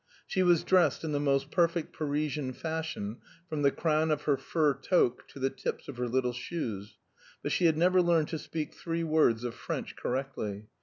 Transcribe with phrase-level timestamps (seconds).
[0.25, 3.17] She was dressed in the most perfect Parisian fashion,
[3.47, 6.97] from the crown of her fur toque to the tips of her little shoes;
[7.43, 10.69] but she had never learned to speak three words of French correctly.